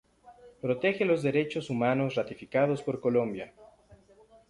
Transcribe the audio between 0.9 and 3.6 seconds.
los derechos humanos ratificados por Colombia.